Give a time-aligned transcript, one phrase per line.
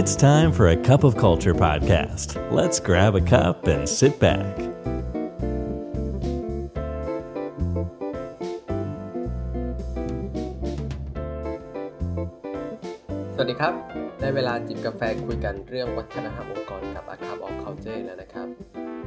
[0.00, 2.28] It's time for a cup of culture podcast.
[2.52, 4.52] Let's grab a cup and sit back.
[13.34, 13.74] สวัสดีครับ
[14.20, 18.48] ได้เวลาจิบกาแฟคุยกันเรื่องวัฒนธรรมองค์กรกับ a c u p of Culture แล้วนะครับ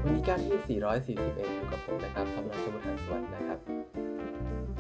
[0.04, 3.60] วันนี้การที่ 441 อยู่กับผมนะครับสำหรับสมุทรสวัสดิ์นะครับ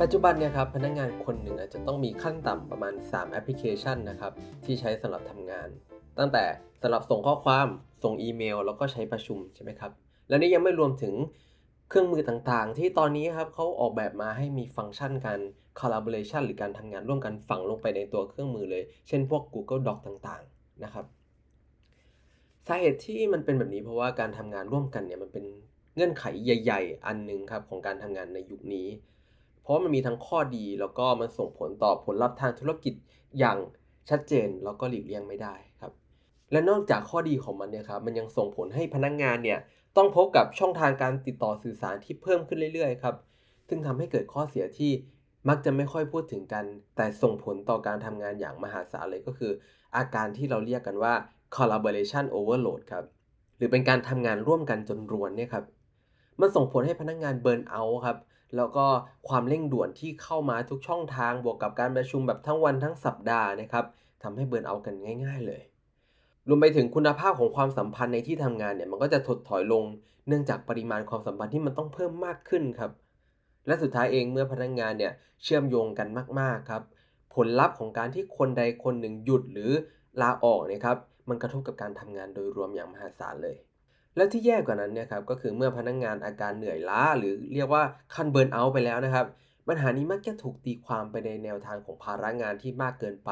[0.01, 4.31] ปัจจุบันเนี่ยครับพนักงานคนหนึ่งอาจจะต้องมีขั้นต่ำประมาณ 3 แอปพลิเคชันนะครับ
[4.65, 5.69] ที่ใช้สำหรับทำงาน
[6.19, 6.43] ตั้งแต่
[6.81, 7.67] สำหรับส่งข้อความ
[8.03, 9.91] ส่งอีเมล แล้วก็ใช้ประชุมใช่ไหมครับ
[10.29, 11.13] และนี่ยังไม่รวมถึง
[11.89, 15.39] เครื่องมือต่างๆ ที่ตอนนี้ครับเขาออกแบบมาให้มีฟังก์ชันการ
[15.79, 21.05] collaboration หรือการทำงานร่วมกันฝังลงไปในตัวเครื่องมือเลย เช่นพวก Google Doc ต่างๆนะครับ
[22.67, 25.45] สาเหตุที่มันเป็นแบบนี้เพราะว่าการทำงานร่วมกันเนี่ยมันเป็น
[25.95, 28.87] เงื่อนไขใหญ่ ๆ อันหนึ่งครับของการทำงานในยุคนี้
[29.61, 32.93] เพราะมันมีทั้งข้อดีแล้วก็มันส่งผลต่อผลลัพธ์ทางธุรกิจ
[33.39, 33.57] อย่าง
[34.09, 35.91] ชัดเจนแล้วก็หลีกเลี่ยงไม่ได้ครับ
[36.51, 39.59] และนอกจากข้อดีของมันเนี่ยครับมันยังส่งผลให้พนักงานเนี่ย
[39.97, 43.15] ต้องพบกับช่องทางการติดต่อสื่อสารที่เพิ่มขึ้นเรื่อยๆครับ
[43.67, 44.91] ซึ่งทำให้เกิดข้อเสียที่
[45.49, 46.65] มักจะไม่ค่อยพูดถึงกัน
[46.95, 49.51] แต่ส่งผลต่อการทำงานอย่างมหาศาลเลยก็คือ
[49.95, 51.13] อาการที่เราเรียกกันว่า
[51.55, 53.05] collaboration overload ครับ
[53.57, 55.65] หรือเป็นการทำงานร่วมกันจนรวนเนี่ยครับ
[56.39, 58.17] มันส่งผลให้พนักงานเบิร์นเอาครับ
[58.57, 58.85] แล้วก็
[59.27, 63.85] ความเร่งด่วนที่เข้ามาทุกช่องทาง บวกกับการประชุมแบบทั้งวันทั้งสัปดาห์นะครับ
[64.23, 65.61] ทำให้เบิร์นเอากันง่าย ๆ เลย
[66.49, 69.83] รวมไปถึงคุณภาพของความสัมพันธ์ในที่ทำงานเนี่ยมันก็จะถดถอยลง
[70.27, 72.91] เนื่องจากปริมาณความสัมพันธ์ที่มันต้องเพิ่มมากขึ้นครับ
[73.67, 76.07] และสุดท้ายเองเมื่อพนักงานเนี่ยเชื่อมโยงกัน
[76.39, 76.83] มากๆครับ
[77.35, 79.71] ผลลัพธ์ของการที่คนใดคนหนึ่งหยุดหรือ
[80.21, 80.97] ลาออกเนี่ยครับ
[81.29, 83.55] มันกระทบกับการทำงานโดยรวมอย่างมหาศาลเลย
[84.15, 87.83] และที่แย่กว่านั้นเนี่ยครับก็คือเมื่อพนักงานอาการเหนื่อยล้า หรือเรียกว่า
[88.15, 89.25] คันเบิร์นเอาท์ไปแล้วนะครับ
[89.67, 93.31] ปัญหานี้มักจะถูกตีความไปในแนวทางของภาระงานที่มากเกินไป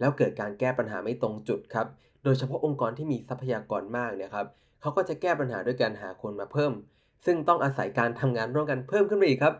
[0.00, 1.86] แล้วเกิดการแก้ปัญหาไม่ตรงจุดครับ
[2.26, 4.46] โดยเฉพาะองค์กรที่มีทรัพยากรมากเนี่ยครับ
[4.80, 6.72] เขาก็จะแก้ปัญหาด้วยการหาคนมาเพิ่ม
[7.26, 9.54] ซึ่งต้องอาศัยการทำงานร่วมกันเพิ่มขึ้นไปอีกครับ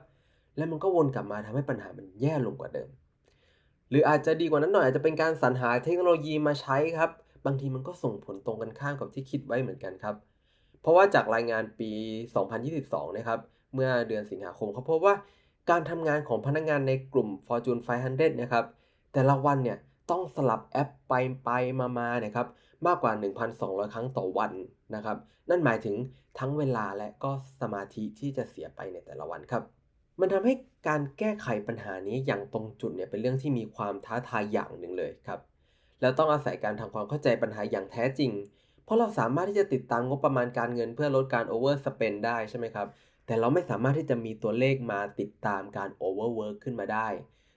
[0.57, 2.89] และมันก็วนกลับมาทำให้ปัญหามันแย่ลงกว่าเดิม
[3.91, 7.11] หรืออาจจะดีกว่านั้นหน่อยอาจจะเป็นการสรรหาเทคโนโลยีมาใช้ครับ
[7.47, 10.15] บางทีมันก็ส่งผลตรงกันข้ามกับที่คิดไว้เหมือนกันครับ
[10.81, 11.91] เพราะว่าจากรายงานปี
[12.55, 13.39] 2022 นะครับ
[13.75, 15.15] เมื่อเดือนสิงหาคมเขาพบว่า
[15.71, 18.65] การทำงานของพนักงานในกลุ่ม Fortune 500 นะครับ
[19.13, 19.79] แต่ละวันเนี่ย
[20.11, 21.13] ต้องสลับแอปไป
[21.45, 21.51] ไป
[21.81, 22.49] มามาเนี่ยครับ
[22.87, 23.13] มากกว่า
[23.53, 24.53] 1,200 ครั้งต่อวัน
[24.95, 25.17] นะครับ
[25.51, 25.97] นั่นหมายถึง
[26.39, 27.31] ทั้งเวลาและก็
[27.61, 29.63] สมาธิที่จะเสียไปในแต่ละวันครับ
[30.21, 30.55] มันทำให้
[30.89, 35.41] การแก้ไขปัญหานี้อย่างตรงจุดเนี่ยเป็นเรื่องที่มีความท้าทายอย่างหนึ่งเลยครับ
[36.01, 38.31] แล้วต้องอาศัยการทำความเข้าใจปัญหาอย่างแท้จริง
[38.85, 42.87] เพราะเราสามารถที่จะติดตามงบประมาณการเงินเพื่อลดการ over spend ได้ใช่ไหมครับ
[43.27, 47.09] แต่เราไม่สามารถที่จะมีตัวเลขมาติดตามการ overwork ขึ้นมาได้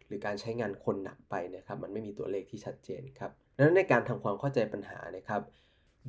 [0.09, 5.41] หรือการใช้งานคนหนักไปนะครับ มันไม่มีตัวเลขที่ชัดเจนครับดังนั้นในการทำความเข้าใจปัญหานะครับ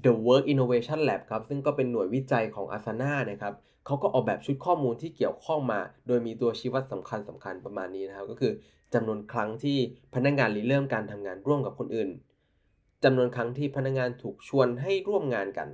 [0.04, 3.54] The Work Innovation Lab ครับ ซึ่งก็เป็นหน่วยวิจัยของ Asana นะครับ
[3.86, 8.52] เขาก็ออกแบบชุดข้อมูลที่เกี่ยวข้องมา โดยมีตัวชี้วัดสำคัญสำคัญประมาณนี้นะครับ ก็คือ
[8.94, 9.78] จำนวนครั้งที่
[10.14, 12.10] พนักงานริเริ่มการทำงานร่วมกับคนอื่น
[13.04, 15.68] จำนวนครั้งที่พนักงานถูกชวนให้ร่วมงานกัน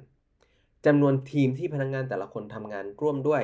[0.86, 3.42] จำนวนทีมที่พนักงานแต่ละคนทำงานร่วมด้วย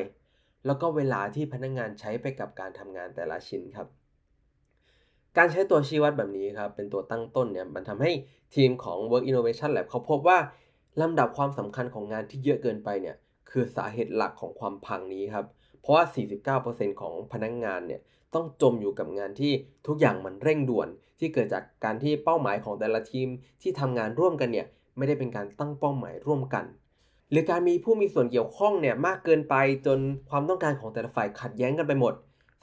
[0.66, 3.88] แล้วก็เวลาที่พนักงานใช้ไปกับการทำงานแต่ละชิ้นครับ
[5.36, 8.10] การใช้ตัวชี้วัดแบบนี้ครับเป็นตัวตั้งต้นเนี่ยมันทำให้
[8.54, 10.38] ทีมของ Work Innovation Lab เขาพบว่า
[11.00, 13.16] ลำดับความสำคัญของงานที่เยอะเกินไปเนี่ย
[13.50, 15.46] คือสาเหตุหลักของความพังนี้ครับ
[15.80, 16.04] เพราะว่า
[16.52, 18.00] 49%ของพนักงานเนี่ย
[18.34, 19.52] ต้องจมอยู่กับงานที่
[19.86, 20.88] ทุกอย่างมันเร่งด่วน
[21.18, 23.28] ที่เกิดจากการที่เป้าหมายของแต่ละทีม
[23.62, 24.66] ที่ทำงานร่วมกันเนี่ย
[24.96, 26.64] ไม่ได้เป็นการตั้งเป้าหมายร่วมกัน
[27.30, 29.54] หรือการมีผู้มีส่วนเกี่ยวข้องเนี่ยมากเกินไป
[29.86, 29.98] จน
[30.30, 32.14] ความต้องการของแต่ละฝ่ายขัดแย้งกันไปหมด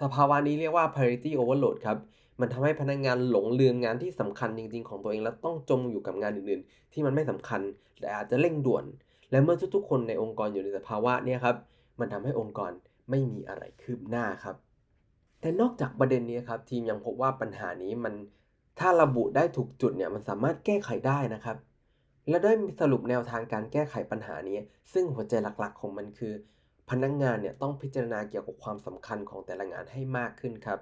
[0.02, 1.98] สภาวะนี้เรียกว่า priority overload ครับ
[2.40, 7.62] มันทำให้พนักงานหลงลืมงานที่สำคัญจริง ๆ ของตัวเอง แล้วต้องจมอยู่กับงานอื่นๆ ที่มันไม่สำคัญ
[8.00, 8.86] แต่อาจจะเร่งด่วน
[9.32, 11.56] และเมื่อทุกๆ คนในองค์กรอยู่ในสภาวะนี้ครับ
[12.00, 12.72] มันทำให้องค์กร
[13.10, 14.56] ไม่มีอะไรคืบหน้าครับ
[15.42, 18.14] แต่นอกจากประเด็นนี้ครับทีมยังพบว่าปัญหานี้มัน
[18.80, 21.58] ถ้าระบุได้ถูกจุดเนี่ยมันสามารถแก้ไขได้นะครับ
[22.30, 22.52] และได้
[22.82, 24.58] สรุปแนวทางการแก้ไขปัญหานี้
[24.94, 26.34] ซึ่งหัวใจหลักๆ ของมันคือ
[26.90, 30.80] พนักงงานเนี่ยต้องพิจารณาเกี่ยวกับความสำคัญของแต่ละงานให้มากขึ้นครับ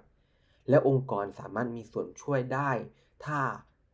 [0.69, 2.71] และองค์กรสามารถมีส่วนช่วยได้
[3.25, 3.39] ถ้า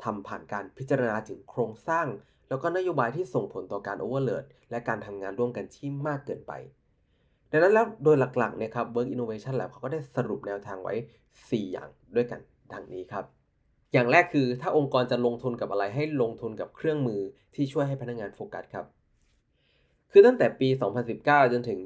[0.03, 2.07] ทำผ่านการพิจารณาถึงโครงสร้าง
[2.49, 6.53] แล้วก็นโยบายที่ส่งผลต่อการโอเวอร์เลดและการทำงานร่วมกันที่มากเกินไป
[7.51, 10.93] ดังนั้นแล้วโดยหลักๆเนี่ยครับ Work Innovation Lab เขาก็ได้สรุปแนวทางไว้
[11.31, 12.39] 4 อย่างด้วยกัน
[12.73, 13.25] ดังนี้ครับ
[13.93, 17.21] อย่างแรกคือถ้าองค์กรจะลงทุนกับอะไรให้ลงทุนกับเครื่องมือ
[17.55, 18.85] ที่ช่วยให้พนักงานโฟกัสครับ
[20.11, 20.69] คือตั้งแต่ปี
[21.11, 21.79] 2019 จนถึง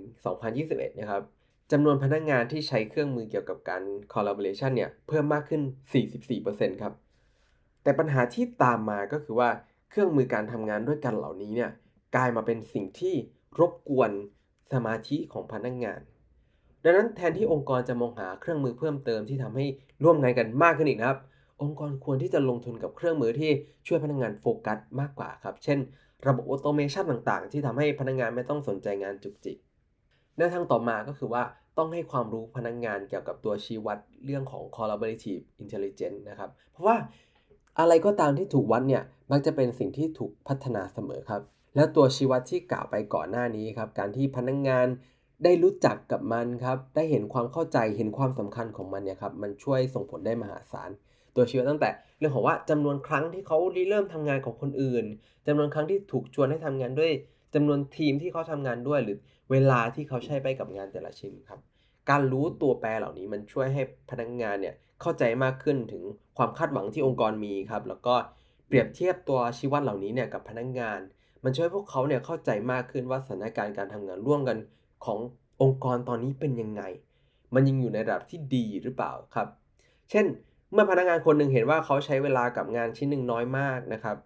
[0.48, 1.24] 2021 นะครับ
[1.72, 3.84] จำนวนพนักงานที่ใช้เครื่องมือเกี่ยวกับการ
[4.14, 5.62] collaboration เนี่ยเพิ่มมากขึ้น
[6.22, 6.94] 44%ครับ
[7.84, 9.50] แต่ปัญหาที่ตามมาก็คือว่า
[9.90, 11.72] เครื่องมือการทำงานด้วยกันเหล่านี้เนี่ย
[12.16, 13.16] กลายมาเป็นสิ่งที่
[13.60, 14.12] รบกวน
[14.74, 16.00] สมาธิของพนักงงาน
[16.84, 19.66] ดังนั้นแทนที่องค์กรจะมองหาเครื่องมือเพิ่มเติมที่ทำให้
[20.04, 21.20] ร่วมงานกันมากขึ้นอีกนะครับ
[21.62, 23.52] องค์กรควรที่จะลงทุนกับเครื่องมือที่
[23.88, 25.80] ช่วยพนักงงานโฟกัสมากกว่าครับ เช่น
[26.28, 29.58] ระบบออโตเมชันต่างๆ ที่ทำให้พนักงงานไม่ต้องสนใจงานจุกจิก
[30.38, 31.44] แนวทางต่อมาก็คือว่า
[31.78, 36.96] ต้องให้ความรู้พนักงงานเกี่ยวกับตัวชี้วัดเรื่องของ collaborative intelligence นะครับ เพราะว่า
[37.80, 41.42] อะไรก็ตามที่ถูกวัดเนี่ยมักจะเป็นสิ่งที่ถูกพัฒนาเสมอครับ
[41.76, 44.88] แล้วตัวชี้วัดที่กล่าวไปก่อนหน้านี้ครับการที่พนักงงาน
[45.44, 50.90] ได้รู้จักกับมันครับได้เห็นความเข้าใจเห็นความสำคัญของมันเนี่ยครับมันช่วยส่งผลได้มหาศาล
[51.36, 51.90] ตัวชี้วัดตั้งแต่
[52.20, 53.58] เรื่องของว่าจำนวนครั้งที่เขา
[53.90, 55.06] เริ่มทำงานของคนอื่น
[55.48, 57.12] จำนวนครั้งที่ถูกชวนให้ทำงานด้วย
[57.56, 59.18] จำนวนทีมที่เขาทำงานด้วยหรือ
[59.52, 61.60] เวลาที่เขาใช้ไปกับงานแต่ละชิ้นครับ
[62.10, 66.04] การรู้ตัวแปรเหล่านี้มันช่วยให้พนักงงานเนี่ยเข้าใจมากขึ้นถึง
[66.38, 68.16] ความคาดหวังที่องค์กรมีครับ แล้วก็
[68.68, 71.00] เปรียบเทียบตัวชี้วัดเหล่านี้เนี่ยกับพนักงงาน
[71.44, 74.58] มันช่วยพวกเขาเนี่ยเข้าใจมากขึ้นว่าสถานการณ์การทำงานร่วมกัน
[75.06, 75.20] ของ
[75.62, 76.82] องค์กรตอนนี้เป็นยังไง
[77.54, 79.48] มันยังอยู่ในระดับที่ดีหรือเปล่าครับ
[80.10, 80.26] เช่น
[80.74, 84.18] เมื่อพนักงานคนหนึ่งเห็นว่าเขาใช้เวลากับงานชิ้นหนึ่งน้อยมากนะครับ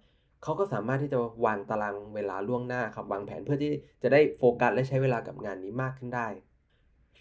[0.43, 3.71] เขาก็สามารถที่จะวางตารางเวลาล่วงหน้าครับวางแผนเพื่อที่
[4.03, 6.27] จะได้โฟกัสและใช้เวลากับงานนี้มากขึ้นได้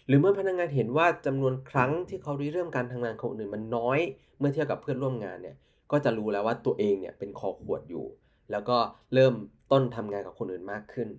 [0.07, 3.99] หรือเมื่อพนักงงานเห็นว่าจำนวนครั้งที่เขาเริ่มการทำงานของคนอื่นมันน้อย
[4.39, 5.55] เมื่อเทียบกับเพื่อนร่วมงานเนี่ย
[5.91, 8.05] ก็จะรู้แล้วว่าตัวเองเนี่ยเป็นคอขวดอยู่
[8.51, 8.77] แล้วก็
[9.13, 9.33] เริ่ม
[9.71, 11.09] ต้นทำงานกับคนอื่นมากขึ้น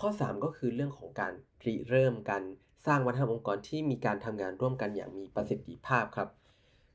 [0.00, 1.32] ข้อ 3 ก็คือเรื่องของการ
[1.64, 2.42] ริเริ่มกัน
[2.86, 6.28] สร้างวัฒนธรรมองค์กรที่มีการทำงานร่วมกันอย่างมีประสิทธิภาพครับ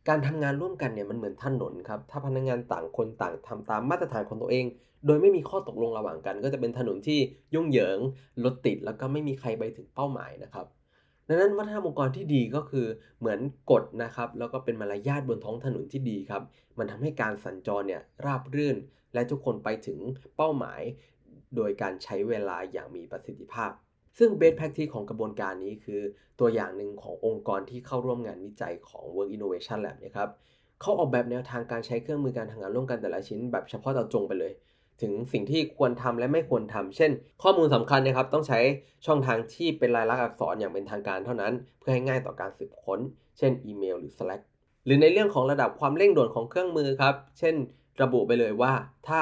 [0.10, 4.66] การทำงานร่วมกันเนี่ยมันเหมือนถนนครับ ถ้าพนักงานต่างคนต่างทำตามมาตรฐานของตัวเอง
[5.06, 7.20] โดยไม่มีข้อตกลงระหว่างกัน ก็จะเป็นถนนที่
[7.54, 8.00] ยุ่งเหยิง
[8.44, 10.66] รถติด แล้วก็ไม่มีใครไปถึงเป้าหมายนะครับ
[11.28, 12.88] ดังนั้นวัฒนธรรมองค์กรที่ดีก็คือ
[13.20, 13.40] เหมือน
[13.72, 16.44] กฎนะครับ แล้วก็เป็นมารยาทบนท้องถนนที่ดีครับ
[16.78, 18.78] มันทำให้การสัญจรเนี่ยราบรื่น
[19.14, 20.00] และทุกคนไปถึง
[20.38, 20.82] เป้าหมาย
[21.56, 23.72] โดยการใช้เวลาอย่างมีประสิทธิภาพ
[24.18, 26.02] ซึ่ง best practice ของกระบวนการนี้คือ
[26.40, 30.30] ตัวอย่างหนึ่งขององค์กรที่เข้าร่วมงานวิจัยของ Work Innovation Lab นะครับ
[30.82, 34.54] เขาออกแบบแนวทางการใช้เครื่องมือการทำงานร่วมกันแต่ละชิ้น แบบเฉพาะเจาะจงไปเลย
[35.02, 37.12] ถึงสิ่งที่ควรทำและไม่ควรทำเช่น
[37.44, 38.60] ข้อมูลสำคัญนะครับต้องใช้
[39.06, 43.00] ช่องทางที่เป็นลายลักษณ์อักษรอย่างเป็นทางการเท่านั้น เพื่อให้ง่ายต่อการสืบค้น
[43.38, 44.42] เช่นอีเมลหรือ Slack
[44.86, 47.56] หรือในเรื่องของระดับความเร่งด่วนของเครื่องมือครับ เช่น
[48.02, 48.74] ระบุไปเลยว่า
[49.08, 49.22] ถ้า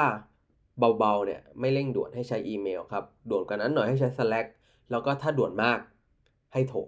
[0.98, 4.46] เบาๆเนี่ยไม่เร่งด่วนให้ใช้อีเมลครับ ด่วนกว่านั้นหน่อยให้ใช้ Slack
[4.90, 5.78] แล้วก็ถ้าด่วนมาก
[6.52, 6.78] ให้โทร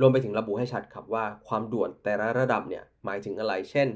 [0.00, 3.88] รวมไปถึงระบุให้ชัดครับว่าความด่วนแต่ละระดับเนี่ยหมายถึงอะไร เช่น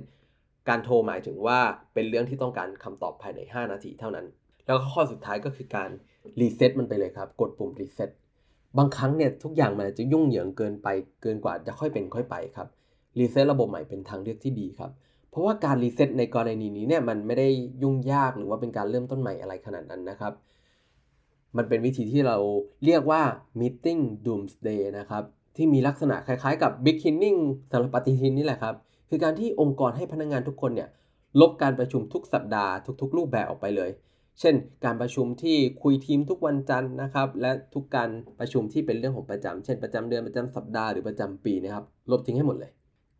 [0.68, 1.58] การโทรหมายถึงว่า
[1.94, 4.26] เป็นเรื่องที่ต้องการคำตอบภายใน 5 นาทีเท่านั้น
[4.66, 5.90] แล้วข้อสุดท้ายก็คือการ
[6.40, 8.10] รีเซ็ตมันไปเลยครับ กดปุ่มรีเซ็ต
[8.78, 10.88] บางครั้งเนี่ยทุกอย่างมันจะยุ่งเหยิงเกินไป
[11.22, 12.68] เกินกว่าจะค่อยเป็นค่อยไปครับ
[13.18, 14.90] รีเซ็ตระบบใหม่เป็นทางเลือกที่ดีครับ
[15.30, 17.48] เพราะว่าการรีเซ็ตในกรณีนี้เนี่ยมันไม่ได้
[17.82, 20.32] ยุ่งยากหรือว่าเป็นการเริ่มต้นใหม่อะไรขนาดนั้นนะครับ
[21.56, 22.36] มันเป็นวิธีที่เรา
[22.84, 23.22] เรียกว่า
[23.60, 25.22] meeting doomsday นะครับ
[25.56, 27.40] ที่มีลักษณะคล้ายๆกับ big cleaning
[27.72, 28.74] สำหรับปฏิทินนี่แหละครับ
[29.08, 30.88] คือการที่องค์กรให้พนักงานทุกคนเนี่ย
[31.40, 33.90] ลบการประชุมทุกสัปดาห์ทุก ๆ รูปแบบออกไปเลย
[34.40, 34.54] เช่น
[34.84, 42.70] การประชุมที่คุยทีมทุกวันจันทร์นะครับ และทุกการประชุมที่เป็นเรื่องของประจำเช่นประจำเดือนประจำสัปดาห์หรือประจำปีนะครับ ลบทิ้งให้หมดเลย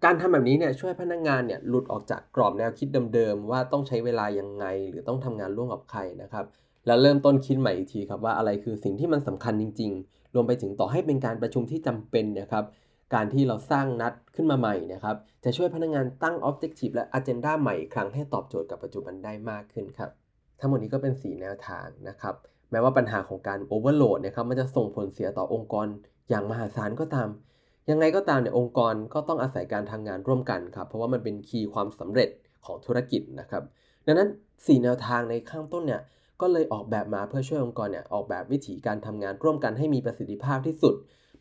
[0.05, 6.45] การทำแบบนี้เนี่ยช่วยพนักงงานเนี่ยหลุดออกจากกรอบแนวคิดเดิมๆว่าต้องใช้เวลายังไง หรือต้องทำงานร่วมกับใครนะครับ
[6.89, 12.65] แล้วเริ่มต้นคิดใหม่อีกทีครับว่าอะไรคือสิ่งที่มันสำคัญจริง ๆ รวมไปถึงต่อให้เป็นการประชุมที่จำเป็นนะครับ
[13.15, 20.11] การที่เราสร้างนัดขึ้นมาใหม่นะครับจะช่วยพนักงงานตั้ง Objective และ Agenda ใหม่อีกครั้งให้ตอบโจทย์กับปัจจุบันได้มากขึ้นครับ
[20.61, 22.35] ทั้งหมดนี้ก็เป็น 4 แนวทางนะครับ
[22.71, 25.87] แม้ว่าปัญหาของการ Overload นะครับมันจะส่งผลเสียต่อองค์กร
[26.29, 27.29] อย่างมหาศาลก็ตาม
[27.91, 32.29] ยังไงก็ตามเนี่ยองค์กรก็ต้องอาศัยการทำงานร่วมกันครับ เพราะว่ามันเป็นคีย์ความสำเร็จ
[32.67, 33.63] ของธุรกิจนะครับ
[34.07, 36.03] ดังนั้น 4 แนวทางในข้างต้นเนี่ย
[36.41, 40.95] ก็เลยออกแบบมาเพื่อช่วยองค์กรเนี่ยออกแบบวิธีการทำงานร่วมกันให้มีประสิทธิภาพที่สุด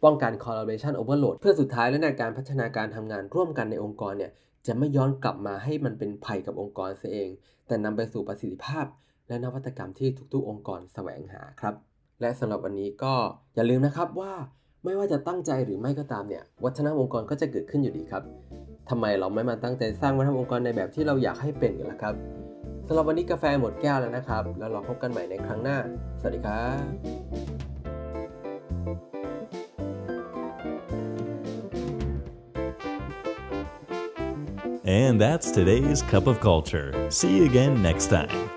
[0.04, 4.32] ป้องกัน collaboration overload เพื่อสุดท้ายแล้วในการพัฒนาการทำงานร่วมกันในองค์กรเนี่ย
[4.68, 7.30] จะไม่ย้อนกลับมาให้มันเป็นภัยกับองค์กรเสียเอง
[7.68, 8.86] แต่นำไปสู่ประสิทธิภาพ
[9.28, 11.76] และนวัตกรรมที่ทุกๆ องค์กรแสวงหาครับ
[12.22, 13.14] และสำหรับวันนี้ก็
[13.56, 14.34] อย่าลืมนะครับว่า
[14.86, 18.24] ไม่ว่าจะตั้งใจหรือไม่ก็ตามเนี่ยวัฒนธรรมองค์กรก็จะเกิดขึ้นอยู่ดีครับ
[18.90, 22.16] ทำไมเราไม่มาตั้งใจสร้างวัฒนธรรมองค์กรในแบบที่เราอยากให้เป็นกันล่ะครับ
[22.88, 25.78] สำหรับวันนี้กาแฟหมดแก้วแล้วนะครับ แล้วเราพบกันใหม่ในครั้งหน้า
[26.20, 26.84] สวัสดีครับ
[34.88, 36.90] And that's today's Cup of Culture.
[37.10, 38.57] See you again next time.